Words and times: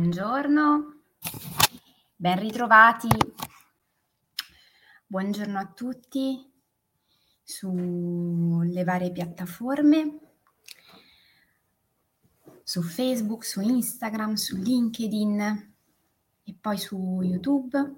Buongiorno, 0.00 0.94
ben 2.16 2.38
ritrovati. 2.38 3.06
Buongiorno 5.06 5.58
a 5.58 5.66
tutti 5.66 6.50
sulle 7.42 8.82
varie 8.84 9.12
piattaforme, 9.12 10.18
su 12.62 12.80
Facebook, 12.80 13.44
su 13.44 13.60
Instagram, 13.60 14.34
su 14.36 14.56
LinkedIn 14.56 15.74
e 16.44 16.56
poi 16.58 16.78
su 16.78 17.20
YouTube. 17.22 17.94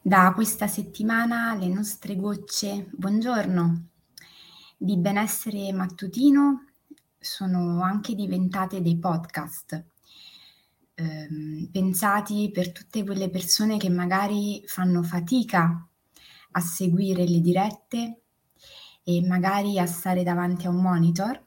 Da 0.00 0.30
questa 0.32 0.68
settimana 0.68 1.56
le 1.56 1.66
nostre 1.66 2.14
gocce, 2.14 2.88
buongiorno, 2.92 3.88
di 4.76 4.96
benessere 4.96 5.72
mattutino 5.72 6.66
sono 7.18 7.82
anche 7.82 8.14
diventate 8.14 8.80
dei 8.80 8.96
podcast 8.96 9.92
ehm, 10.94 11.68
pensati 11.70 12.50
per 12.52 12.72
tutte 12.72 13.04
quelle 13.04 13.30
persone 13.30 13.76
che 13.76 13.88
magari 13.88 14.62
fanno 14.66 15.02
fatica 15.02 15.86
a 16.52 16.60
seguire 16.60 17.26
le 17.26 17.40
dirette 17.40 18.20
e 19.02 19.22
magari 19.26 19.78
a 19.78 19.86
stare 19.86 20.22
davanti 20.22 20.66
a 20.66 20.70
un 20.70 20.80
monitor. 20.80 21.42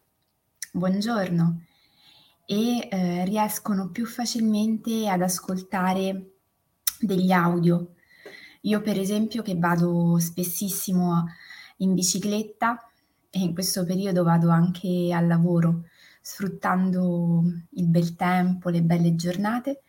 Buongiorno 0.71 1.61
e 2.45 2.87
eh, 2.89 3.25
riescono 3.25 3.89
più 3.89 4.05
facilmente 4.05 5.07
ad 5.09 5.21
ascoltare 5.21 6.33
degli 6.99 7.31
audio. 7.31 7.93
Io 8.61 8.81
per 8.81 8.99
esempio 8.99 9.41
che 9.41 9.55
vado 9.55 10.17
spessissimo 10.19 11.25
in 11.77 11.93
bicicletta 11.93 12.89
e 13.29 13.39
in 13.39 13.53
questo 13.53 13.85
periodo 13.85 14.23
vado 14.23 14.49
anche 14.49 15.11
al 15.13 15.27
lavoro 15.27 15.83
sfruttando 16.27 17.41
il 17.75 17.87
bel 17.87 18.17
tempo, 18.17 18.67
le 18.67 18.81
belle 18.81 19.15
giornate, 19.15 19.83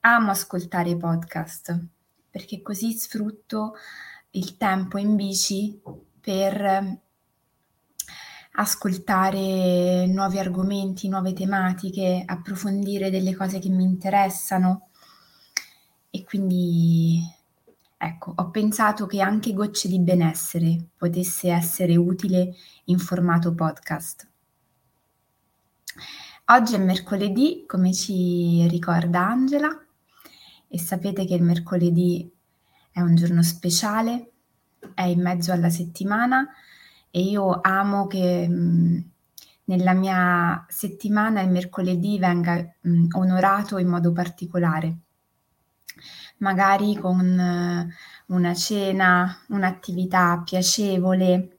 amo 0.00 0.30
ascoltare 0.30 0.88
i 0.88 0.96
podcast 0.96 1.86
perché 2.30 2.62
così 2.62 2.92
sfrutto 2.92 3.74
il 4.30 4.56
tempo 4.56 4.96
in 4.96 5.16
bici 5.16 5.78
per 6.18 6.98
ascoltare 8.52 10.06
nuovi 10.06 10.38
argomenti, 10.38 11.08
nuove 11.08 11.34
tematiche, 11.34 12.22
approfondire 12.24 13.10
delle 13.10 13.36
cose 13.36 13.58
che 13.58 13.68
mi 13.68 13.84
interessano 13.84 14.88
e 16.08 16.24
quindi 16.24 17.20
ecco, 17.98 18.32
ho 18.34 18.48
pensato 18.48 19.04
che 19.04 19.20
anche 19.20 19.52
Gocce 19.52 19.88
di 19.88 20.00
benessere 20.00 20.88
potesse 20.96 21.50
essere 21.50 21.96
utile 21.96 22.54
in 22.84 22.98
formato 22.98 23.54
podcast. 23.54 24.26
Oggi 26.46 26.74
è 26.74 26.78
mercoledì, 26.78 27.64
come 27.66 27.92
ci 27.92 28.66
ricorda 28.68 29.26
Angela, 29.26 29.68
e 30.68 30.78
sapete 30.78 31.24
che 31.24 31.34
il 31.34 31.42
mercoledì 31.42 32.30
è 32.90 33.00
un 33.00 33.14
giorno 33.14 33.42
speciale, 33.42 34.32
è 34.94 35.02
in 35.02 35.20
mezzo 35.20 35.52
alla 35.52 35.70
settimana 35.70 36.48
e 37.10 37.20
io 37.20 37.60
amo 37.62 38.06
che 38.06 38.46
mh, 38.48 39.10
nella 39.64 39.92
mia 39.92 40.64
settimana 40.68 41.40
il 41.40 41.50
mercoledì 41.50 42.18
venga 42.18 42.74
mh, 42.80 43.06
onorato 43.12 43.78
in 43.78 43.88
modo 43.88 44.12
particolare, 44.12 44.96
magari 46.38 46.94
con 46.96 47.18
uh, 47.18 48.34
una 48.34 48.54
cena, 48.54 49.36
un'attività 49.48 50.42
piacevole, 50.44 51.55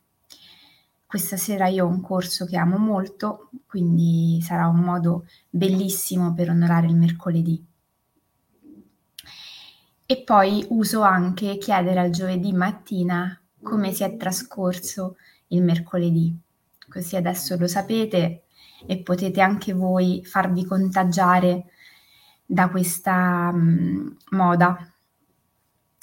questa 1.08 1.38
sera 1.38 1.68
io 1.68 1.86
ho 1.86 1.88
un 1.88 2.02
corso 2.02 2.46
che 2.46 2.58
amo 2.58 2.78
molto, 2.78 3.50
quindi 3.66 4.42
sarà 4.42 4.68
un 4.68 4.80
modo 4.80 5.26
bellissimo 5.50 6.34
per 6.34 6.50
onorare 6.50 6.88
il 6.88 6.96
mercoledì. 6.96 7.66
E 10.06 10.24
poi 10.24 10.66
uso 10.70 11.02
anche 11.02 11.58
chiedere 11.58 12.02
al 12.02 12.10
giovedì 12.10 12.52
mattina 12.52 13.40
come 13.64 13.94
si 13.94 14.04
è 14.04 14.18
trascorso 14.18 15.16
il 15.48 15.64
mercoledì. 15.64 16.38
Così 16.90 17.16
adesso 17.16 17.58
lo 17.58 17.68
sapete 17.68 18.44
e 18.86 18.98
potete 18.98 19.40
anche 19.40 19.72
voi 19.72 20.24
farvi 20.26 20.66
contagiare 20.66 21.68
da 22.46 22.70
questa 22.70 23.52
mh, 23.52 24.18
moda, 24.32 24.92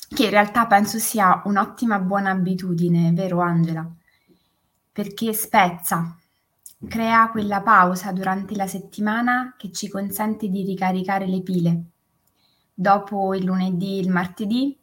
che 0.09 0.25
in 0.25 0.31
realtà 0.31 0.67
penso 0.67 0.99
sia 0.99 1.43
un'ottima 1.45 1.99
buona 1.99 2.31
abitudine, 2.31 3.13
vero 3.13 3.41
Angela? 3.41 3.87
Perché 4.95 5.33
spezza, 5.33 6.17
crea 6.87 7.29
quella 7.31 7.63
pausa 7.63 8.13
durante 8.13 8.55
la 8.55 8.69
settimana 8.69 9.57
che 9.59 9.73
ci 9.73 9.89
consente 9.89 10.49
di 10.49 10.63
ricaricare 10.63 11.27
le 11.27 11.43
pile. 11.43 11.85
Dopo 12.73 13.35
il 13.35 13.45
lunedì, 13.45 13.99
il 13.99 14.09
martedì, 14.09 14.79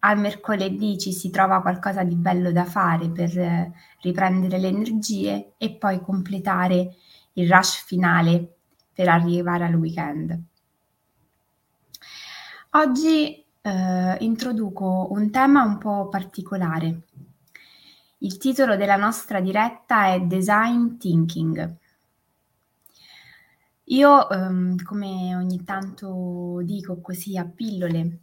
al 0.00 0.18
mercoledì 0.18 0.98
ci 0.98 1.12
si 1.12 1.30
trova 1.30 1.62
qualcosa 1.62 2.02
di 2.02 2.16
bello 2.16 2.50
da 2.50 2.64
fare 2.64 3.10
per 3.10 3.38
eh, 3.38 3.72
riprendere 4.00 4.58
le 4.58 4.66
energie 4.66 5.52
e 5.56 5.70
poi 5.70 6.00
completare 6.00 6.96
il 7.34 7.48
rush 7.48 7.84
finale 7.84 8.56
per 8.92 9.08
arrivare 9.08 9.64
al 9.64 9.74
weekend. 9.74 10.36
Oggi 12.70 13.44
eh, 13.60 14.16
introduco 14.18 15.06
un 15.12 15.30
tema 15.30 15.62
un 15.62 15.78
po' 15.78 16.08
particolare 16.08 17.02
il 18.22 18.38
titolo 18.38 18.76
della 18.76 18.96
nostra 18.96 19.40
diretta 19.40 20.12
è 20.12 20.20
Design 20.20 20.96
Thinking. 20.96 21.76
Io, 23.86 24.30
ehm, 24.30 24.82
come 24.84 25.34
ogni 25.34 25.64
tanto 25.64 26.60
dico 26.62 27.00
così 27.00 27.36
a 27.36 27.44
pillole, 27.44 28.18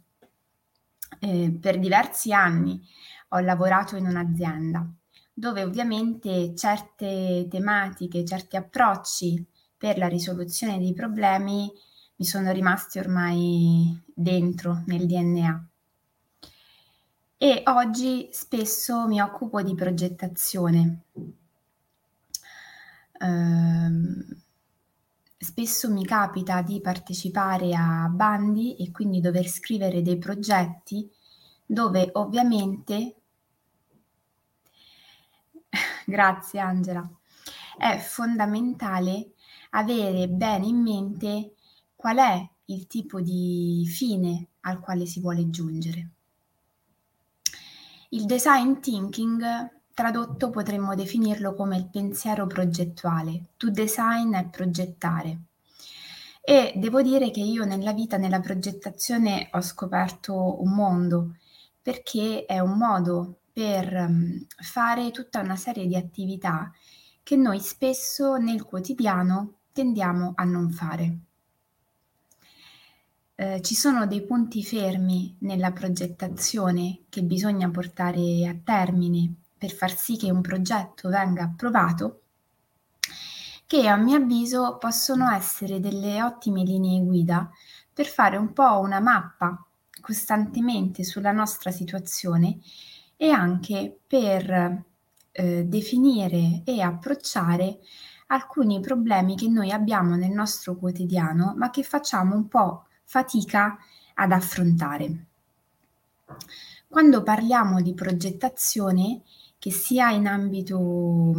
eh, 1.20 1.56
per 1.60 1.78
diversi 1.78 2.32
anni 2.32 2.82
ho 3.28 3.40
lavorato 3.40 3.96
in 3.96 4.06
un'azienda 4.06 4.86
dove 5.32 5.62
ovviamente 5.62 6.54
certe 6.54 7.46
tematiche, 7.48 8.24
certi 8.24 8.56
approcci 8.56 9.46
per 9.76 9.96
la 9.96 10.08
risoluzione 10.08 10.78
dei 10.78 10.92
problemi 10.92 11.70
mi 12.16 12.24
sono 12.26 12.52
rimasti 12.52 12.98
ormai 12.98 13.98
dentro 14.14 14.82
nel 14.86 15.06
DNA 15.06 15.69
e 17.42 17.62
oggi 17.68 18.28
spesso 18.32 19.06
mi 19.06 19.18
occupo 19.18 19.62
di 19.62 19.74
progettazione. 19.74 21.04
Ehm, 23.18 24.42
spesso 25.38 25.90
mi 25.90 26.04
capita 26.04 26.60
di 26.60 26.82
partecipare 26.82 27.74
a 27.74 28.08
bandi 28.10 28.76
e 28.76 28.90
quindi 28.90 29.22
dover 29.22 29.48
scrivere 29.48 30.02
dei 30.02 30.18
progetti 30.18 31.10
dove 31.64 32.10
ovviamente 32.12 33.14
grazie 36.04 36.60
Angela 36.60 37.08
è 37.78 37.96
fondamentale 37.96 39.32
avere 39.70 40.28
bene 40.28 40.66
in 40.66 40.82
mente 40.82 41.54
qual 41.96 42.18
è 42.18 42.50
il 42.66 42.86
tipo 42.86 43.22
di 43.22 43.86
fine 43.88 44.48
al 44.60 44.78
quale 44.80 45.06
si 45.06 45.20
vuole 45.20 45.48
giungere. 45.48 46.10
Il 48.12 48.24
design 48.26 48.80
thinking 48.80 49.40
tradotto 49.94 50.50
potremmo 50.50 50.96
definirlo 50.96 51.54
come 51.54 51.76
il 51.76 51.88
pensiero 51.88 52.44
progettuale. 52.48 53.50
To 53.56 53.70
design 53.70 54.34
è 54.34 54.48
progettare. 54.48 55.42
E 56.40 56.72
devo 56.74 57.02
dire 57.02 57.30
che 57.30 57.38
io 57.38 57.64
nella 57.64 57.92
vita, 57.92 58.16
nella 58.16 58.40
progettazione, 58.40 59.48
ho 59.52 59.60
scoperto 59.60 60.60
un 60.60 60.74
mondo, 60.74 61.36
perché 61.80 62.46
è 62.46 62.58
un 62.58 62.76
modo 62.76 63.42
per 63.52 64.08
mm, 64.08 64.38
fare 64.56 65.12
tutta 65.12 65.38
una 65.38 65.54
serie 65.54 65.86
di 65.86 65.94
attività 65.94 66.68
che 67.22 67.36
noi 67.36 67.60
spesso 67.60 68.38
nel 68.38 68.64
quotidiano 68.64 69.58
tendiamo 69.70 70.32
a 70.34 70.42
non 70.42 70.68
fare. 70.70 71.18
Eh, 73.40 73.62
ci 73.62 73.74
sono 73.74 74.06
dei 74.06 74.20
punti 74.20 74.62
fermi 74.62 75.34
nella 75.38 75.72
progettazione 75.72 77.04
che 77.08 77.22
bisogna 77.22 77.70
portare 77.70 78.46
a 78.46 78.54
termine 78.62 79.32
per 79.56 79.70
far 79.70 79.96
sì 79.96 80.18
che 80.18 80.30
un 80.30 80.42
progetto 80.42 81.08
venga 81.08 81.44
approvato, 81.44 82.20
che 83.64 83.88
a 83.88 83.96
mio 83.96 84.18
avviso 84.18 84.76
possono 84.76 85.30
essere 85.30 85.80
delle 85.80 86.22
ottime 86.22 86.64
linee 86.64 87.02
guida 87.02 87.50
per 87.90 88.04
fare 88.04 88.36
un 88.36 88.52
po' 88.52 88.78
una 88.80 89.00
mappa 89.00 89.64
costantemente 90.02 91.02
sulla 91.02 91.32
nostra 91.32 91.70
situazione 91.70 92.58
e 93.16 93.30
anche 93.30 94.00
per 94.06 94.84
eh, 95.32 95.64
definire 95.64 96.60
e 96.66 96.82
approcciare 96.82 97.78
alcuni 98.26 98.80
problemi 98.80 99.34
che 99.34 99.48
noi 99.48 99.70
abbiamo 99.70 100.14
nel 100.14 100.30
nostro 100.30 100.76
quotidiano, 100.76 101.54
ma 101.56 101.70
che 101.70 101.82
facciamo 101.82 102.34
un 102.34 102.46
po' 102.46 102.84
fatica 103.10 103.76
ad 104.14 104.30
affrontare. 104.30 105.24
Quando 106.86 107.24
parliamo 107.24 107.82
di 107.82 107.92
progettazione, 107.92 109.22
che 109.58 109.72
sia 109.72 110.12
in 110.12 110.28
ambito 110.28 111.34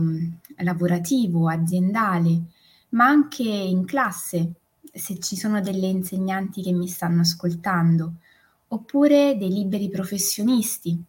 lavorativo, 0.58 1.48
aziendale, 1.48 2.42
ma 2.90 3.06
anche 3.06 3.44
in 3.44 3.86
classe, 3.86 4.52
se 4.92 5.18
ci 5.20 5.38
sono 5.38 5.62
delle 5.62 5.88
insegnanti 5.88 6.62
che 6.62 6.74
mi 6.74 6.90
stanno 6.90 7.22
ascoltando, 7.22 8.16
oppure 8.68 9.38
dei 9.38 9.54
liberi 9.54 9.90
professionisti, 9.90 11.02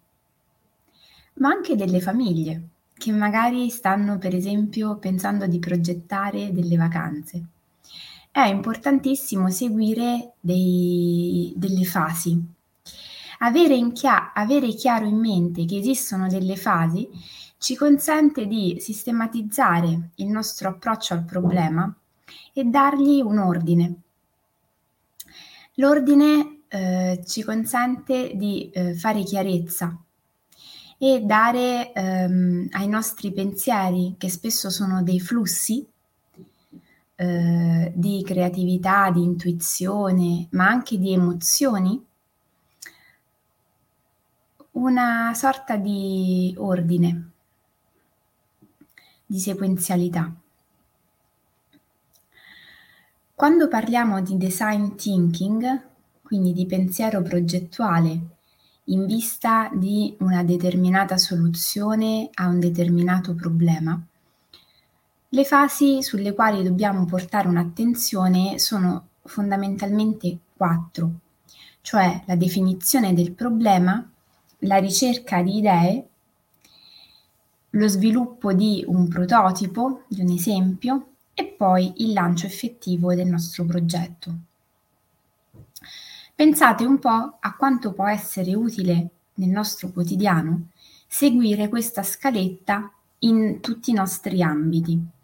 ma 1.35 1.49
anche 1.49 1.75
delle 1.75 2.01
famiglie 2.01 2.69
che 2.95 3.11
magari 3.11 3.69
stanno 3.69 4.17
per 4.17 4.33
esempio 4.33 4.97
pensando 4.99 5.49
di 5.49 5.59
progettare 5.59 6.53
delle 6.53 6.77
vacanze. 6.77 7.47
È 8.35 8.47
importantissimo 8.47 9.51
seguire 9.51 10.33
dei, 10.41 11.53
delle 11.55 11.85
fasi. 11.85 12.43
Avere, 13.41 13.93
chia- 13.93 14.33
avere 14.33 14.69
chiaro 14.69 15.05
in 15.05 15.19
mente 15.19 15.67
che 15.67 15.77
esistono 15.77 16.29
delle 16.29 16.57
fasi 16.57 17.07
ci 17.59 17.77
consente 17.77 18.47
di 18.47 18.79
sistematizzare 18.81 20.13
il 20.15 20.29
nostro 20.29 20.71
approccio 20.71 21.13
al 21.13 21.25
problema 21.25 21.95
e 22.55 22.65
dargli 22.65 23.21
un 23.21 23.37
ordine. 23.37 23.95
L'ordine 25.75 26.63
eh, 26.69 27.23
ci 27.27 27.43
consente 27.43 28.33
di 28.35 28.71
eh, 28.71 28.95
fare 28.95 29.25
chiarezza 29.25 29.95
e 30.97 31.21
dare 31.21 31.93
ehm, 31.93 32.69
ai 32.71 32.89
nostri 32.89 33.31
pensieri, 33.31 34.15
che 34.17 34.31
spesso 34.31 34.71
sono 34.71 35.03
dei 35.03 35.21
flussi 35.21 35.87
eh, 37.23 37.93
di 37.95 38.21
creatività, 38.25 39.09
di 39.13 39.23
intuizione, 39.23 40.49
ma 40.51 40.67
anche 40.67 40.99
di 40.99 41.13
emozioni, 41.13 42.05
una 44.73 45.33
sorta 45.33 45.77
di 45.77 46.53
ordine, 46.59 47.31
di 49.25 49.39
sequenzialità. 49.39 50.35
Quando 53.35 53.69
parliamo 53.69 54.21
di 54.21 54.37
design 54.37 54.97
thinking, 54.97 55.81
quindi 56.23 56.53
di 56.53 56.67
pensiero 56.67 57.23
progettuale 57.23 58.21
in 58.87 59.07
vista 59.07 59.71
di 59.73 60.17
una 60.19 60.43
determinata 60.43 61.17
soluzione 61.17 62.31
a 62.35 62.49
un 62.49 62.59
determinato 62.59 63.35
problema. 63.37 64.07
Le 65.35 65.47
fasi 65.47 66.03
sulle 66.03 66.35
quali 66.35 66.63
dobbiamo 66.63 67.07
portare 67.07 67.49
un'attenzione 67.49 68.59
sono 68.59 69.09
fondamentalmente 69.23 70.37
quattro, 70.55 71.11
cioè 71.81 72.23
la 72.27 72.37
definizione 72.37 73.15
del 73.15 73.33
problema, 73.33 74.07
la 74.59 74.77
ricerca 74.77 75.41
di 75.41 75.57
idee, 75.57 76.09
lo 77.71 77.89
sviluppo 77.89 78.53
di 78.53 78.85
un 78.87 79.09
prototipo, 79.09 80.03
di 80.07 80.21
un 80.21 80.29
esempio 80.29 81.07
e 81.33 81.47
poi 81.47 81.95
il 82.05 82.13
lancio 82.13 82.45
effettivo 82.45 83.15
del 83.15 83.29
nostro 83.29 83.65
progetto. 83.65 84.35
Pensate 86.35 86.85
un 86.85 86.99
po' 86.99 87.39
a 87.41 87.57
quanto 87.57 87.95
può 87.95 88.07
essere 88.07 88.55
utile 88.55 89.09
nel 89.37 89.49
nostro 89.49 89.89
quotidiano 89.93 90.69
seguire 91.07 91.71
questa 91.71 92.03
scaletta 92.03 92.93
in 93.21 93.61
tutti 93.63 93.93
i 93.93 93.95
nostri 93.95 94.43
ambiti. 94.43 95.21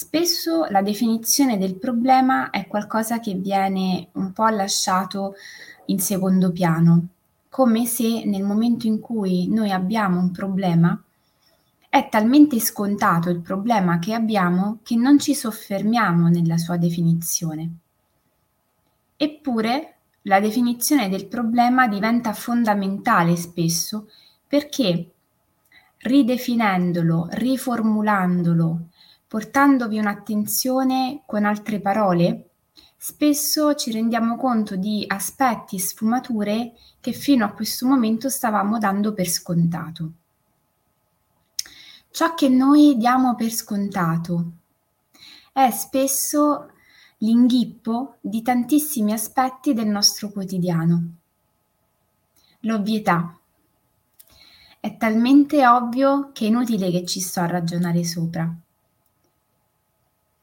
Spesso 0.00 0.66
la 0.66 0.80
definizione 0.80 1.58
del 1.58 1.74
problema 1.76 2.50
è 2.50 2.68
qualcosa 2.68 3.18
che 3.18 3.34
viene 3.34 4.10
un 4.12 4.30
po' 4.32 4.46
lasciato 4.46 5.34
in 5.86 5.98
secondo 5.98 6.52
piano, 6.52 7.08
come 7.48 7.84
se 7.84 8.24
nel 8.24 8.44
momento 8.44 8.86
in 8.86 9.00
cui 9.00 9.48
noi 9.48 9.72
abbiamo 9.72 10.20
un 10.20 10.30
problema 10.30 11.02
è 11.88 12.08
talmente 12.08 12.60
scontato 12.60 13.28
il 13.28 13.40
problema 13.40 13.98
che 13.98 14.14
abbiamo 14.14 14.78
che 14.84 14.94
non 14.94 15.18
ci 15.18 15.34
soffermiamo 15.34 16.28
nella 16.28 16.58
sua 16.58 16.76
definizione. 16.76 17.68
Eppure 19.16 19.94
la 20.22 20.38
definizione 20.38 21.08
del 21.08 21.26
problema 21.26 21.88
diventa 21.88 22.32
fondamentale 22.34 23.34
spesso 23.34 24.08
perché 24.46 25.10
ridefinendolo, 25.96 27.26
riformulandolo, 27.32 28.90
portandovi 29.28 29.98
un'attenzione 29.98 31.22
con 31.26 31.44
altre 31.44 31.80
parole, 31.80 32.48
spesso 32.96 33.74
ci 33.74 33.92
rendiamo 33.92 34.36
conto 34.36 34.74
di 34.74 35.04
aspetti 35.06 35.76
e 35.76 35.80
sfumature 35.80 36.72
che 36.98 37.12
fino 37.12 37.44
a 37.44 37.52
questo 37.52 37.86
momento 37.86 38.30
stavamo 38.30 38.78
dando 38.78 39.12
per 39.12 39.28
scontato. 39.28 40.10
Ciò 42.10 42.34
che 42.34 42.48
noi 42.48 42.96
diamo 42.96 43.34
per 43.34 43.50
scontato 43.50 44.52
è 45.52 45.70
spesso 45.70 46.72
l'inghippo 47.18 48.16
di 48.20 48.42
tantissimi 48.42 49.12
aspetti 49.12 49.74
del 49.74 49.88
nostro 49.88 50.30
quotidiano. 50.30 51.12
L'ovvietà. 52.60 53.38
È 54.80 54.96
talmente 54.96 55.66
ovvio 55.66 56.30
che 56.32 56.46
è 56.46 56.48
inutile 56.48 56.90
che 56.90 57.04
ci 57.04 57.20
sto 57.20 57.40
a 57.40 57.46
ragionare 57.46 58.04
sopra. 58.04 58.52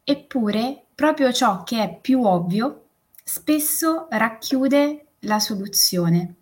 Eppure, 0.07 0.85
proprio 0.93 1.33
ciò 1.33 1.63
che 1.63 1.81
è 1.81 1.99
più 1.99 2.21
ovvio 2.21 2.89
spesso 3.23 4.05
racchiude 4.11 5.13
la 5.21 5.39
soluzione 5.39 6.35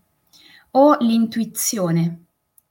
o 0.71 0.98
l'intuizione 1.00 2.25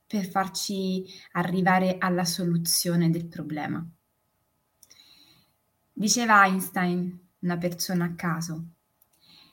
per 0.07 0.27
farci 0.27 1.07
arrivare 1.33 1.97
alla 1.99 2.27
soluzione 2.27 3.09
del 3.09 3.25
problema. 3.25 3.83
Diceva 5.95 6.45
Einstein, 6.45 7.19
una 7.39 7.57
persona 7.57 8.05
a 8.05 8.15
caso. 8.15 8.63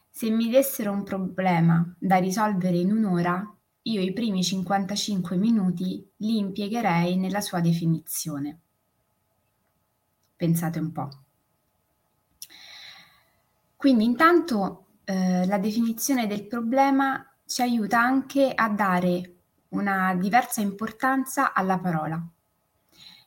Se 0.10 0.30
mi 0.30 0.50
dessero 0.50 0.92
un 0.92 1.04
problema 1.04 1.96
da 1.98 2.18
risolvere 2.18 2.80
in 2.80 2.92
un'ora, 2.92 3.56
io 3.84 4.02
i 4.02 4.12
primi 4.12 4.44
55 4.44 5.38
minuti 5.38 6.06
li 6.18 6.38
impiegherei 6.38 7.16
nella 7.16 7.40
sua 7.40 7.62
definizione. 7.62 8.60
Pensate 10.36 10.80
un 10.80 10.92
po'. 10.92 11.10
Quindi 13.80 14.04
intanto 14.04 14.88
eh, 15.06 15.46
la 15.46 15.58
definizione 15.58 16.28
del 16.28 16.46
problema 16.48 17.26
ci 17.46 17.62
aiuta 17.62 17.98
anche 17.98 18.52
a 18.54 18.68
dare 18.68 19.36
una 19.70 20.14
diversa 20.16 20.60
importanza 20.60 21.54
alla 21.54 21.80
parola. 21.80 22.22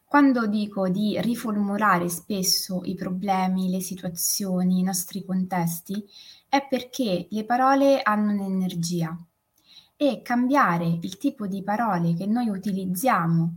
Quando 0.05 0.47
dico 0.47 0.91
di 0.91 1.19
riformulare 1.23 2.11
spesso 2.11 2.83
i 2.85 2.95
problemi, 2.95 3.71
le 3.71 3.81
situazioni, 3.81 4.81
i 4.81 4.83
nostri 4.83 5.25
contesti, 5.25 6.05
è 6.51 6.67
perché 6.69 7.29
le 7.31 7.45
parole 7.47 8.03
hanno 8.03 8.33
un'energia 8.33 9.17
e 9.97 10.21
cambiare 10.21 10.99
il 11.01 11.17
tipo 11.17 11.47
di 11.47 11.63
parole 11.63 12.13
che 12.13 12.27
noi 12.27 12.51
utilizziamo 12.51 13.57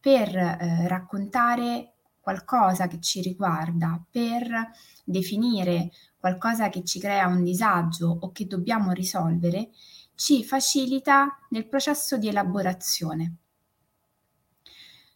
per 0.00 0.36
eh, 0.36 0.88
raccontare 0.88 1.91
qualcosa 2.22 2.86
che 2.86 3.00
ci 3.00 3.20
riguarda, 3.20 4.02
per 4.08 4.70
definire 5.04 5.90
qualcosa 6.16 6.68
che 6.68 6.84
ci 6.84 7.00
crea 7.00 7.26
un 7.26 7.42
disagio 7.42 8.16
o 8.20 8.30
che 8.30 8.46
dobbiamo 8.46 8.92
risolvere, 8.92 9.70
ci 10.14 10.44
facilita 10.44 11.36
nel 11.50 11.68
processo 11.68 12.16
di 12.16 12.28
elaborazione. 12.28 13.36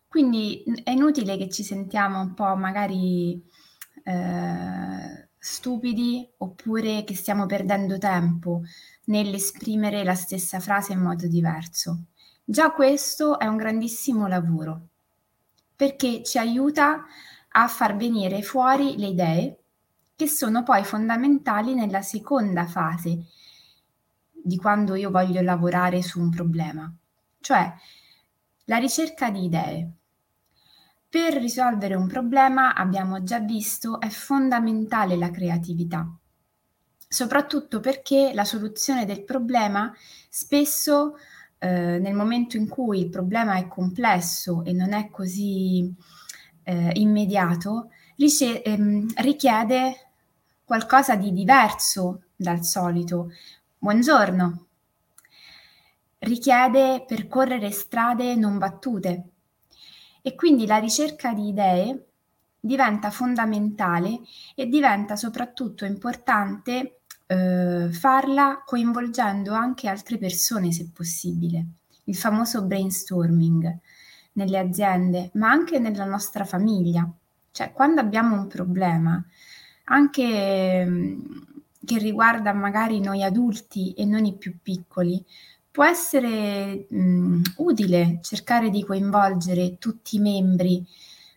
Quindi 0.09 0.65
è 0.83 0.91
inutile 0.91 1.37
che 1.37 1.49
ci 1.49 1.63
sentiamo 1.63 2.21
un 2.21 2.35
po' 2.35 2.57
magari 2.57 3.41
eh, 4.03 5.29
stupidi 5.39 6.29
oppure 6.39 7.05
che 7.05 7.15
stiamo 7.15 7.47
perdendo 7.47 7.99
tempo 7.99 8.63
nell'esprimere 9.05 10.03
la 10.03 10.15
stessa 10.15 10.59
frase 10.59 10.93
in 10.93 11.01
modo 11.01 11.29
diverso. 11.29 12.07
Già 12.45 12.73
questo 12.73 13.39
è 13.39 13.47
un 13.47 13.57
grandissimo 13.57 14.27
lavoro 14.27 14.89
perché 15.77 16.23
ci 16.23 16.39
aiuta 16.39 17.05
a 17.51 17.69
far 17.69 17.97
venire 17.97 18.43
fuori 18.43 18.97
le 18.97 19.07
idee 19.07 19.59
che 20.17 20.27
sono 20.27 20.63
poi 20.63 20.83
fondamentali 20.83 21.75
nella 21.75 22.01
seconda 22.01 22.67
fase 22.67 23.27
di 24.33 24.57
quando 24.57 24.95
io 24.95 25.11
voglio 25.11 25.43
lavorare 25.43 26.01
su 26.03 26.21
un 26.21 26.31
problema, 26.31 26.91
cioè 27.41 27.73
la 28.65 28.77
ricerca 28.79 29.31
di 29.31 29.45
idee. 29.45 29.91
Per 31.09 31.35
risolvere 31.35 31.95
un 31.95 32.07
problema, 32.07 32.75
abbiamo 32.75 33.23
già 33.23 33.39
visto, 33.41 34.01
è 34.01 34.09
fondamentale 34.09 35.17
la 35.17 35.31
creatività, 35.31 36.09
soprattutto 37.09 37.81
perché 37.81 38.33
la 38.35 38.45
soluzione 38.45 39.05
del 39.05 39.25
problema 39.25 39.93
spesso 40.29 41.17
eh, 41.67 41.99
nel 41.99 42.15
momento 42.15 42.57
in 42.57 42.69
cui 42.69 43.01
il 43.01 43.11
problema 43.11 43.57
è 43.57 43.67
complesso 43.67 44.65
e 44.65 44.73
non 44.73 44.93
è 44.93 45.11
così 45.11 45.93
eh, 46.63 46.91
immediato, 46.95 47.91
rice- 48.17 48.63
ehm, 48.63 49.13
richiede 49.17 50.11
qualcosa 50.65 51.17
di 51.17 51.33
diverso 51.33 52.23
dal 52.37 52.63
solito. 52.63 53.31
Buongiorno. 53.79 54.67
Richiede 56.19 57.05
percorrere 57.07 57.71
strade 57.71 58.35
non 58.37 58.59
battute, 58.59 59.31
e 60.23 60.35
quindi 60.35 60.67
la 60.67 60.79
ricerca 60.79 61.33
di 61.33 61.49
idee 61.49 62.07
diventa 62.59 63.11
fondamentale 63.11 64.21
e 64.57 64.67
diventa 64.67 65.15
soprattutto 65.15 65.85
importante 65.85 67.03
eh, 67.27 67.89
farla 67.91 68.63
coinvolgendo 68.65 69.53
anche 69.53 69.89
altre 69.89 70.19
persone 70.19 70.73
se 70.73 70.91
possibile. 70.93 71.67
Il 72.05 72.17
famoso 72.17 72.63
brainstorming 72.63 73.79
nelle 74.33 74.59
aziende, 74.59 75.31
ma 75.35 75.51
anche 75.51 75.79
nella 75.79 76.05
nostra 76.05 76.45
famiglia. 76.45 77.11
Cioè, 77.51 77.73
quando 77.73 78.01
abbiamo 78.01 78.37
un 78.39 78.47
problema, 78.47 79.23
anche 79.85 80.85
mm, 80.87 81.21
che 81.85 81.99
riguarda 81.99 82.53
magari 82.53 83.01
noi 83.01 83.23
adulti 83.23 83.93
e 83.95 84.05
non 84.05 84.25
i 84.25 84.37
più 84.37 84.59
piccoli, 84.63 85.25
può 85.71 85.85
essere 85.85 86.87
mh, 86.89 86.99
mm, 86.99 87.43
utile 87.57 88.19
cercare 88.23 88.71
di 88.71 88.85
coinvolgere 88.85 89.79
tutti 89.79 90.17
i 90.17 90.21
membri 90.21 90.87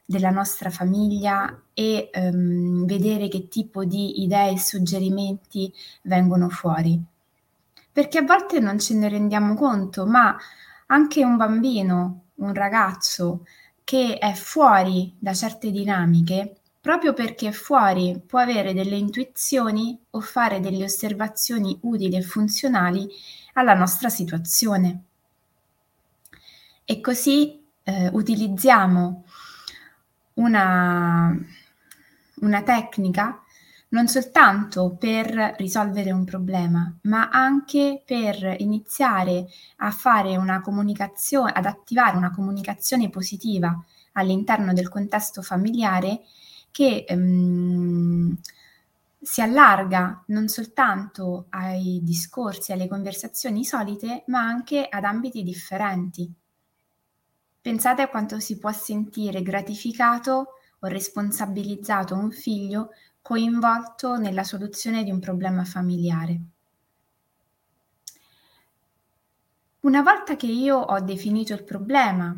della 0.09 0.31
nostra 0.31 0.71
famiglia 0.71 1.65
e 1.71 2.09
um, 2.15 2.83
vedere 2.87 3.27
che 3.27 3.47
tipo 3.47 3.85
di 3.85 4.23
idee 4.23 4.53
e 4.53 4.57
suggerimenti 4.57 5.71
vengono 6.01 6.49
fuori. 6.49 6.99
Perché 7.91 8.17
a 8.17 8.23
volte 8.23 8.59
non 8.59 8.79
ce 8.79 8.95
ne 8.95 9.07
rendiamo 9.07 9.53
conto, 9.53 10.07
ma 10.07 10.35
anche 10.87 11.23
un 11.23 11.37
bambino, 11.37 12.23
un 12.37 12.55
ragazzo 12.55 13.45
che 13.83 14.17
è 14.17 14.33
fuori 14.33 15.13
da 15.19 15.35
certe 15.35 15.69
dinamiche, 15.69 16.55
proprio 16.81 17.13
perché 17.13 17.49
è 17.49 17.51
fuori 17.51 18.19
può 18.25 18.39
avere 18.39 18.73
delle 18.73 18.95
intuizioni 18.95 19.95
o 20.09 20.21
fare 20.21 20.59
delle 20.59 20.85
osservazioni 20.85 21.77
utili 21.83 22.15
e 22.15 22.23
funzionali 22.23 23.07
alla 23.53 23.75
nostra 23.75 24.09
situazione. 24.09 25.03
E 26.83 26.99
così 26.99 27.63
eh, 27.83 28.09
utilizziamo 28.11 29.25
una, 30.39 31.35
una 32.41 32.63
tecnica 32.63 33.43
non 33.89 34.07
soltanto 34.07 34.95
per 34.99 35.55
risolvere 35.57 36.11
un 36.11 36.23
problema, 36.23 36.95
ma 37.03 37.29
anche 37.29 38.03
per 38.05 38.55
iniziare 38.59 39.47
a 39.77 39.89
fare 39.91 40.37
una 40.37 40.61
comunicazione, 40.61 41.51
ad 41.51 41.65
attivare 41.65 42.15
una 42.15 42.31
comunicazione 42.31 43.09
positiva 43.09 43.83
all'interno 44.13 44.73
del 44.73 44.89
contesto 44.89 45.41
familiare 45.41 46.21
che 46.71 47.03
ehm, 47.07 48.37
si 49.21 49.41
allarga 49.41 50.23
non 50.27 50.47
soltanto 50.47 51.47
ai 51.49 51.99
discorsi, 52.03 52.71
alle 52.71 52.87
conversazioni 52.87 53.65
solite, 53.65 54.23
ma 54.27 54.41
anche 54.41 54.87
ad 54.87 55.03
ambiti 55.03 55.41
differenti. 55.43 56.31
Pensate 57.61 58.01
a 58.01 58.07
quanto 58.07 58.39
si 58.39 58.57
può 58.57 58.71
sentire 58.71 59.41
gratificato 59.41 60.53
o 60.79 60.87
responsabilizzato 60.87 62.15
un 62.15 62.31
figlio 62.31 62.91
coinvolto 63.21 64.15
nella 64.15 64.43
soluzione 64.43 65.03
di 65.03 65.11
un 65.11 65.19
problema 65.19 65.65
familiare. 65.65 66.39
Una 69.81 70.01
volta 70.01 70.35
che 70.35 70.47
io 70.47 70.77
ho 70.77 70.99
definito 71.01 71.53
il 71.53 71.63
problema 71.63 72.37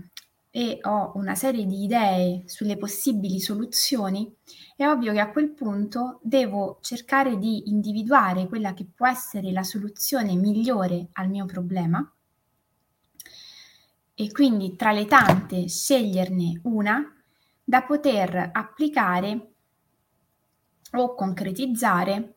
e 0.50 0.80
ho 0.82 1.12
una 1.16 1.36
serie 1.36 1.66
di 1.66 1.84
idee 1.84 2.44
sulle 2.46 2.78
possibili 2.78 3.40
soluzioni, 3.40 4.36
è 4.76 4.88
ovvio 4.88 5.14
che 5.14 5.20
a 5.20 5.32
quel 5.32 5.52
punto 5.52 6.20
devo 6.24 6.80
cercare 6.82 7.38
di 7.38 7.70
individuare 7.70 8.48
quella 8.48 8.74
che 8.74 8.86
può 8.94 9.08
essere 9.08 9.52
la 9.52 9.64
soluzione 9.64 10.36
migliore 10.36 11.10
al 11.14 11.30
mio 11.30 11.46
problema 11.46 12.12
e 14.14 14.32
quindi 14.32 14.76
tra 14.76 14.92
le 14.92 15.06
tante 15.06 15.68
sceglierne 15.68 16.62
una 16.64 17.02
da 17.64 17.84
poter 17.84 18.50
applicare 18.52 19.54
o 20.94 21.16
concretizzare 21.16 22.36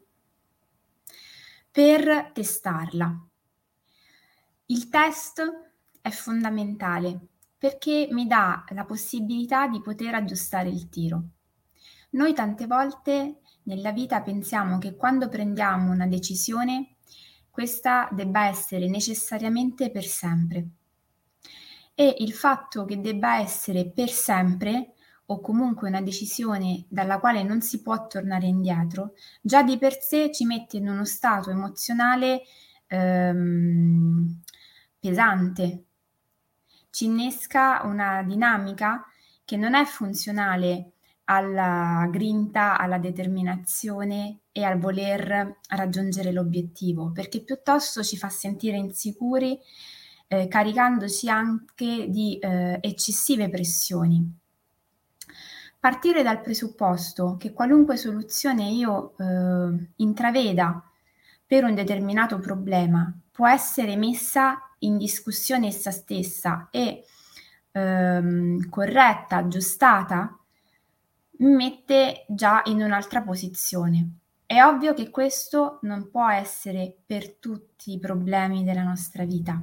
per 1.71 2.31
testarla. 2.33 3.27
Il 4.67 4.89
test 4.89 5.43
è 6.01 6.11
fondamentale 6.11 7.27
perché 7.59 8.09
mi 8.11 8.27
dà 8.27 8.65
la 8.69 8.85
possibilità 8.85 9.67
di 9.67 9.81
poter 9.81 10.15
aggiustare 10.15 10.69
il 10.69 10.89
tiro. 10.89 11.23
Noi 12.11 12.33
tante 12.33 12.67
volte 12.67 13.41
nella 13.65 13.91
vita 13.91 14.23
pensiamo 14.23 14.79
che 14.79 14.95
quando 14.95 15.29
prendiamo 15.29 15.91
una 15.91 16.07
decisione 16.07 16.97
questa 17.51 18.09
debba 18.13 18.47
essere 18.47 18.89
necessariamente 18.89 19.91
per 19.91 20.05
sempre 20.05 20.69
e 21.95 22.17
il 22.19 22.33
fatto 22.33 22.85
che 22.85 23.01
debba 23.01 23.39
essere 23.39 23.91
per 23.91 24.11
sempre 24.11 24.95
o 25.27 25.41
comunque 25.41 25.89
una 25.89 26.03
decisione 26.03 26.85
dalla 26.89 27.19
quale 27.19 27.43
non 27.43 27.63
si 27.63 27.81
può 27.81 28.07
tornare 28.07 28.47
indietro, 28.47 29.15
già 29.41 29.63
di 29.63 29.79
per 29.79 29.99
sé 30.01 30.31
ci 30.33 30.45
mette 30.45 30.77
in 30.77 30.89
uno 30.89 31.05
stato 31.05 31.51
emozionale 31.51 32.43
ehm, 32.89 34.41
pesante, 34.99 35.85
ci 36.91 37.07
innesca 37.07 37.83
una 37.85 38.23
dinamica 38.23 39.05
che 39.45 39.57
non 39.57 39.75
è 39.75 39.85
funzionale 39.85 40.93
alla 41.25 42.07
grinta, 42.11 42.79
alla 42.79 42.99
determinazione 42.99 44.41
e 44.53 44.63
al 44.63 44.79
voler 44.79 45.59
raggiungere 45.69 46.33
l'obiettivo, 46.33 47.13
perché 47.13 47.43
piuttosto 47.43 48.03
ci 48.03 48.17
fa 48.17 48.29
sentire 48.29 48.77
insicuri, 48.77 49.59
eh, 50.29 50.49
caricandoci 50.49 51.29
anche 51.29 52.09
di 52.09 52.39
eh, 52.39 52.79
eccessive 52.81 53.49
pressioni. 53.49 54.39
Partire 55.79 56.23
dal 56.23 56.41
presupposto 56.41 57.37
che 57.39 57.53
qualunque 57.53 57.97
soluzione 57.97 58.71
io 58.71 59.15
eh, 59.19 59.91
intraveda 59.97 60.83
per 61.47 61.65
un 61.65 61.75
determinato 61.75 62.39
problema 62.39 63.13
può 63.31 63.47
essere 63.47 63.97
messa 63.97 64.59
in 64.79 64.97
discussione 64.97 65.67
essa 65.67 65.91
stessa 65.91 66.69
e 66.71 67.05
ehm, 67.73 68.69
corretta, 68.69 69.37
aggiustata, 69.37 70.39
mi 71.39 71.55
mette 71.55 72.25
già 72.29 72.63
in 72.67 72.81
un'altra 72.81 73.23
posizione. 73.23 74.19
È 74.47 74.63
ovvio 74.63 74.95
che 74.95 75.11
questo 75.11 75.79
non 75.83 76.11
può 76.11 76.29
essere 76.29 76.97
per 77.05 77.35
tutti 77.35 77.93
i 77.93 77.99
problemi 77.99 78.63
della 78.63 78.85
nostra 78.85 79.25
vita. 79.25 79.61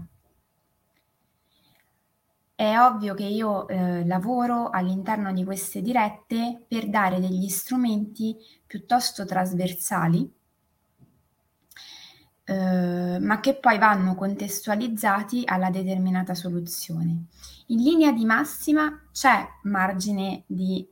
È 2.61 2.79
ovvio 2.79 3.15
che 3.15 3.23
io 3.23 3.67
eh, 3.67 4.05
lavoro 4.05 4.69
all'interno 4.69 5.33
di 5.33 5.43
queste 5.43 5.81
dirette 5.81 6.63
per 6.67 6.89
dare 6.89 7.19
degli 7.19 7.49
strumenti 7.49 8.37
piuttosto 8.67 9.25
trasversali, 9.25 10.31
eh, 12.43 13.17
ma 13.19 13.39
che 13.39 13.55
poi 13.55 13.79
vanno 13.79 14.13
contestualizzati 14.13 15.41
alla 15.43 15.71
determinata 15.71 16.35
soluzione. 16.35 17.23
In 17.69 17.81
linea 17.81 18.11
di 18.11 18.25
massima 18.25 19.07
c'è 19.11 19.43
margine 19.63 20.43
di 20.45 20.87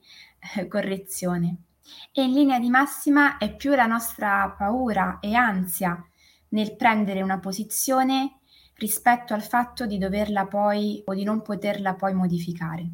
eh, 0.56 0.68
correzione 0.68 1.66
e 2.12 2.24
in 2.24 2.34
linea 2.34 2.58
di 2.58 2.72
massima 2.72 3.38
è 3.38 3.56
più 3.56 3.76
la 3.76 3.86
nostra 3.86 4.56
paura 4.58 5.20
e 5.20 5.36
ansia 5.36 6.04
nel 6.48 6.76
prendere 6.76 7.22
una 7.22 7.38
posizione 7.38 8.39
rispetto 8.80 9.34
al 9.34 9.44
fatto 9.44 9.86
di 9.86 9.98
doverla 9.98 10.48
poi 10.48 11.04
o 11.06 11.14
di 11.14 11.24
non 11.24 11.42
poterla 11.42 11.94
poi 11.94 12.14
modificare. 12.14 12.90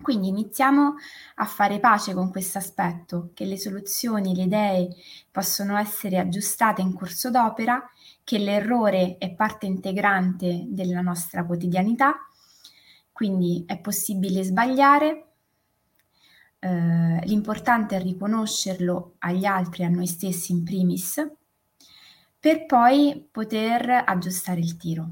Quindi 0.00 0.28
iniziamo 0.28 0.94
a 1.36 1.44
fare 1.44 1.80
pace 1.80 2.14
con 2.14 2.30
questo 2.30 2.58
aspetto, 2.58 3.30
che 3.34 3.44
le 3.44 3.58
soluzioni, 3.58 4.34
le 4.34 4.44
idee 4.44 4.88
possono 5.30 5.76
essere 5.76 6.18
aggiustate 6.18 6.80
in 6.80 6.94
corso 6.94 7.30
d'opera, 7.30 7.84
che 8.22 8.38
l'errore 8.38 9.18
è 9.18 9.34
parte 9.34 9.66
integrante 9.66 10.66
della 10.68 11.00
nostra 11.00 11.44
quotidianità, 11.44 12.14
quindi 13.10 13.64
è 13.66 13.78
possibile 13.80 14.44
sbagliare, 14.44 15.26
eh, 16.60 17.20
l'importante 17.24 17.96
è 17.96 18.02
riconoscerlo 18.02 19.14
agli 19.18 19.44
altri 19.44 19.84
a 19.84 19.88
noi 19.88 20.06
stessi 20.06 20.52
in 20.52 20.62
primis 20.62 21.24
per 22.40 22.66
poi 22.66 23.28
poter 23.30 24.04
aggiustare 24.06 24.60
il 24.60 24.76
tiro. 24.76 25.08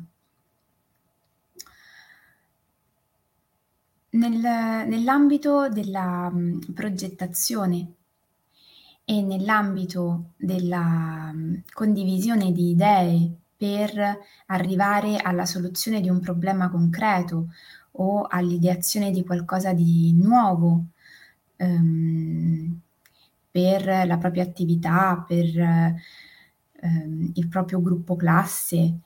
Nel, 4.10 4.38
nell'ambito 4.88 5.68
della 5.68 6.30
mh, 6.30 6.72
progettazione 6.72 7.92
e 9.04 9.22
nell'ambito 9.22 10.32
della 10.36 11.30
mh, 11.32 11.64
condivisione 11.72 12.52
di 12.52 12.70
idee 12.70 13.30
per 13.56 14.18
arrivare 14.46 15.16
alla 15.16 15.46
soluzione 15.46 16.00
di 16.00 16.08
un 16.08 16.20
problema 16.20 16.70
concreto 16.70 17.48
o 17.92 18.26
all'ideazione 18.28 19.10
di 19.10 19.24
qualcosa 19.24 19.72
di 19.72 20.12
nuovo 20.14 20.86
ehm, 21.56 22.80
per 23.50 24.06
la 24.06 24.18
propria 24.18 24.42
attività, 24.42 25.24
per 25.26 25.94
ehm, 26.80 27.32
il 27.34 27.48
proprio 27.48 27.80
gruppo 27.80 28.16
classe, 28.16 28.98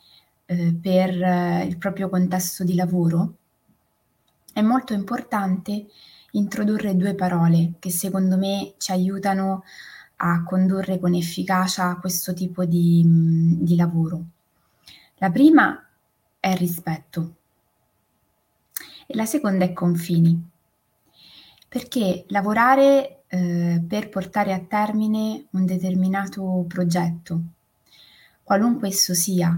eh, 0.46 0.74
per 0.80 1.22
eh, 1.22 1.64
il 1.64 1.76
proprio 1.78 2.08
contesto 2.08 2.64
di 2.64 2.74
lavoro, 2.74 3.34
è 4.52 4.62
molto 4.62 4.92
importante 4.92 5.86
introdurre 6.32 6.96
due 6.96 7.14
parole 7.14 7.74
che 7.78 7.90
secondo 7.90 8.36
me 8.36 8.74
ci 8.78 8.92
aiutano 8.92 9.64
a 10.16 10.42
condurre 10.42 10.98
con 10.98 11.14
efficacia 11.14 11.96
questo 11.96 12.34
tipo 12.34 12.64
di, 12.64 13.02
di 13.60 13.76
lavoro. 13.76 14.24
La 15.16 15.30
prima 15.30 15.86
è 16.38 16.54
rispetto 16.56 17.34
e 19.06 19.14
la 19.14 19.24
seconda 19.24 19.64
è 19.64 19.72
confini, 19.72 20.48
perché 21.68 22.24
lavorare 22.28 23.24
eh, 23.28 23.82
per 23.86 24.08
portare 24.08 24.52
a 24.52 24.60
termine 24.60 25.46
un 25.50 25.64
determinato 25.64 26.64
progetto, 26.68 27.40
qualunque 28.50 28.88
esso 28.88 29.14
sia, 29.14 29.56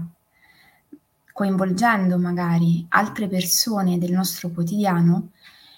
coinvolgendo 1.31 2.19
magari 2.19 2.85
altre 2.89 3.27
persone 3.27 3.97
del 3.97 4.11
nostro 4.11 4.49
quotidiano, 4.49 5.29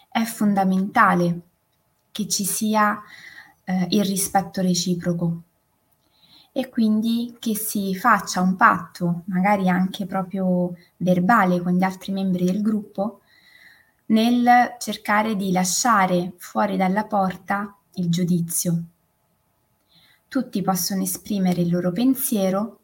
è 0.10 0.22
fondamentale 0.26 1.40
che 2.12 2.28
ci 2.28 2.44
sia 2.44 3.02
eh, 3.64 3.88
il 3.92 4.04
rispetto 4.04 4.62
reciproco 4.62 5.44
e 6.52 6.68
quindi 6.68 7.38
che 7.40 7.56
si 7.56 7.96
faccia 7.96 8.42
un 8.42 8.58
patto, 8.58 9.22
magari 9.28 9.70
anche 9.70 10.06
proprio 10.06 10.76
verbale 10.98 11.62
con 11.62 11.72
gli 11.72 11.84
altri 11.84 12.12
membri 12.12 12.44
del 12.44 12.62
gruppo, 12.62 13.22
nel 14.08 14.76
cercare 14.78 15.38
di 15.38 15.54
lasciare 15.54 16.34
fuori 16.36 16.76
dalla 16.76 17.06
porta 17.06 17.78
il 17.94 18.10
giudizio. 18.10 18.84
Tutti 20.28 20.62
possono 20.62 21.02
esprimere 21.02 21.62
il 21.62 21.72
loro 21.72 21.94
pensiero 21.94 22.80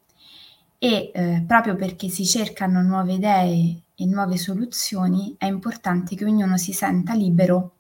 e 0.83 1.11
eh, 1.13 1.43
proprio 1.45 1.75
perché 1.75 2.09
si 2.09 2.25
cercano 2.25 2.81
nuove 2.81 3.13
idee 3.13 3.83
e 3.93 4.05
nuove 4.07 4.35
soluzioni 4.35 5.35
è 5.38 5.45
importante 5.45 6.15
che 6.15 6.25
ognuno 6.25 6.57
si 6.57 6.73
senta 6.73 7.13
libero 7.13 7.73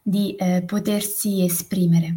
di 0.00 0.36
eh, 0.36 0.62
potersi 0.62 1.42
esprimere. 1.42 2.16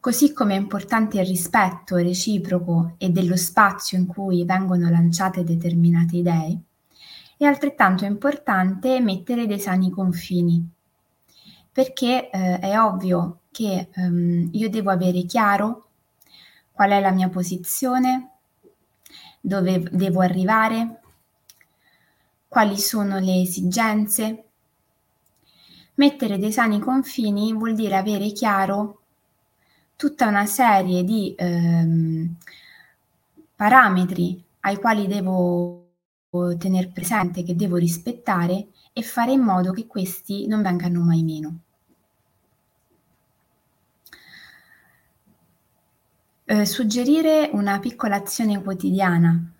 Così 0.00 0.32
come 0.32 0.54
è 0.54 0.58
importante 0.58 1.20
il 1.20 1.26
rispetto 1.26 1.96
reciproco 1.96 2.94
e 2.96 3.10
dello 3.10 3.36
spazio 3.36 3.98
in 3.98 4.06
cui 4.06 4.46
vengono 4.46 4.88
lanciate 4.88 5.44
determinate 5.44 6.16
idee, 6.16 6.58
è 7.36 7.44
altrettanto 7.44 8.06
importante 8.06 8.98
mettere 9.00 9.46
dei 9.46 9.60
sani 9.60 9.90
confini, 9.90 10.66
perché 11.70 12.30
eh, 12.30 12.58
è 12.60 12.80
ovvio 12.80 13.40
che 13.50 13.90
ehm, 13.92 14.48
io 14.52 14.70
devo 14.70 14.90
avere 14.90 15.24
chiaro 15.24 15.88
qual 16.74 16.90
è 16.90 17.00
la 17.00 17.12
mia 17.12 17.28
posizione, 17.28 18.30
dove 19.40 19.80
devo 19.92 20.22
arrivare, 20.22 21.00
quali 22.48 22.76
sono 22.76 23.20
le 23.20 23.42
esigenze. 23.42 24.44
Mettere 25.94 26.36
dei 26.38 26.50
sani 26.50 26.80
confini 26.80 27.52
vuol 27.52 27.74
dire 27.76 27.96
avere 27.96 28.32
chiaro 28.32 29.02
tutta 29.94 30.26
una 30.26 30.46
serie 30.46 31.04
di 31.04 31.32
ehm, 31.36 32.34
parametri 33.54 34.42
ai 34.60 34.76
quali 34.76 35.06
devo 35.06 35.90
tenere 36.58 36.88
presente, 36.88 37.44
che 37.44 37.54
devo 37.54 37.76
rispettare 37.76 38.66
e 38.92 39.02
fare 39.02 39.30
in 39.30 39.42
modo 39.42 39.70
che 39.70 39.86
questi 39.86 40.48
non 40.48 40.62
vengano 40.62 41.02
mai 41.02 41.22
meno. 41.22 41.58
Eh, 46.46 46.66
suggerire 46.66 47.48
una 47.54 47.78
piccola 47.78 48.16
azione 48.16 48.62
quotidiana 48.62 49.50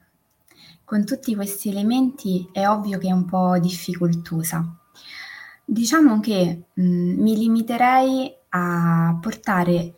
con 0.85 1.07
tutti 1.07 1.35
questi 1.35 1.71
elementi 1.71 2.47
è 2.53 2.69
ovvio 2.69 2.99
che 2.99 3.09
è 3.09 3.11
un 3.11 3.25
po' 3.25 3.59
difficoltosa. 3.59 4.63
Diciamo 5.65 6.21
che 6.21 6.65
mh, 6.75 6.83
mm, 6.83 7.23
mi 7.23 7.37
limiterei 7.39 8.31
a 8.51 9.17
portare 9.19 9.95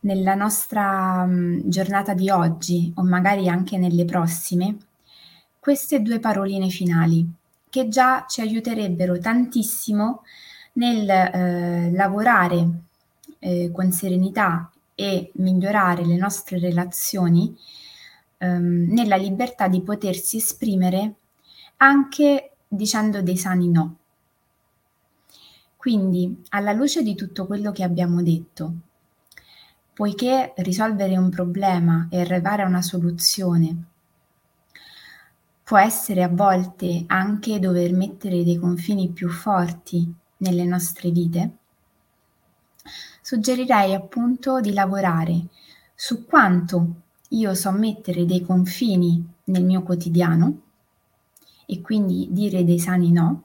nella 0.00 0.34
nostra 0.34 1.24
mh, 1.24 1.68
giornata 1.68 2.14
di 2.14 2.28
oggi 2.30 2.92
o 2.96 3.04
magari 3.04 3.48
anche 3.48 3.78
nelle 3.78 4.04
prossime 4.04 4.76
queste 5.60 6.02
due 6.02 6.18
paroline 6.18 6.68
finali 6.68 7.24
che 7.70 7.86
già 7.86 8.24
ci 8.28 8.40
aiuterebbero 8.40 9.18
tantissimo 9.20 10.22
nel 10.72 11.08
eh, 11.08 11.92
lavorare 11.92 12.68
eh, 13.38 13.70
con 13.72 13.92
serenità 13.92 14.68
e 14.94 15.30
migliorare 15.34 16.04
le 16.04 16.16
nostre 16.16 16.58
relazioni 16.58 17.56
ehm, 18.38 18.86
nella 18.92 19.16
libertà 19.16 19.68
di 19.68 19.82
potersi 19.82 20.36
esprimere 20.36 21.14
anche 21.78 22.56
dicendo 22.68 23.22
dei 23.22 23.36
sani 23.36 23.68
no. 23.68 23.96
Quindi, 25.76 26.42
alla 26.50 26.72
luce 26.72 27.02
di 27.02 27.14
tutto 27.14 27.46
quello 27.46 27.70
che 27.70 27.82
abbiamo 27.82 28.22
detto, 28.22 28.72
poiché 29.92 30.54
risolvere 30.56 31.16
un 31.16 31.28
problema 31.28 32.08
e 32.10 32.20
arrivare 32.20 32.62
a 32.62 32.66
una 32.66 32.82
soluzione 32.82 33.84
può 35.62 35.78
essere 35.78 36.22
a 36.22 36.28
volte 36.28 37.04
anche 37.06 37.58
dover 37.58 37.92
mettere 37.92 38.44
dei 38.44 38.56
confini 38.56 39.08
più 39.10 39.30
forti 39.30 40.12
nelle 40.38 40.64
nostre 40.64 41.10
vite, 41.10 41.56
suggerirei 43.24 43.94
appunto 43.94 44.60
di 44.60 44.74
lavorare 44.74 45.46
su 45.94 46.26
quanto 46.26 46.94
io 47.28 47.54
so 47.54 47.70
mettere 47.70 48.26
dei 48.26 48.42
confini 48.42 49.26
nel 49.44 49.64
mio 49.64 49.82
quotidiano 49.82 50.60
e 51.64 51.80
quindi 51.80 52.28
dire 52.32 52.64
dei 52.64 52.78
sani 52.78 53.10
no 53.12 53.44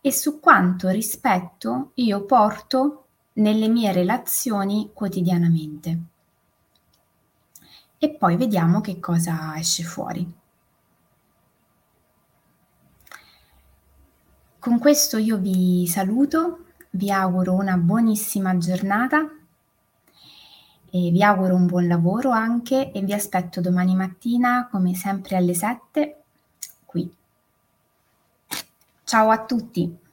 e 0.00 0.10
su 0.10 0.40
quanto 0.40 0.88
rispetto 0.88 1.90
io 1.96 2.24
porto 2.24 3.04
nelle 3.34 3.68
mie 3.68 3.92
relazioni 3.92 4.92
quotidianamente. 4.94 5.98
E 7.98 8.10
poi 8.14 8.36
vediamo 8.38 8.80
che 8.80 8.98
cosa 8.98 9.58
esce 9.58 9.82
fuori. 9.82 10.26
Con 14.58 14.78
questo 14.78 15.18
io 15.18 15.36
vi 15.36 15.86
saluto 15.86 16.63
vi 16.94 17.10
auguro 17.10 17.54
una 17.54 17.76
buonissima 17.76 18.56
giornata 18.56 19.28
e 20.90 21.10
vi 21.10 21.22
auguro 21.22 21.54
un 21.54 21.66
buon 21.66 21.88
lavoro 21.88 22.30
anche 22.30 22.92
e 22.92 23.00
vi 23.00 23.12
aspetto 23.12 23.60
domani 23.60 23.96
mattina 23.96 24.68
come 24.70 24.94
sempre 24.94 25.36
alle 25.36 25.54
7 25.54 26.22
qui. 26.84 27.12
Ciao 29.02 29.30
a 29.30 29.44
tutti! 29.44 30.03